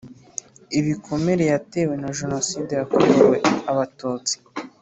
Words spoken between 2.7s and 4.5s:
yakorewe abatutsi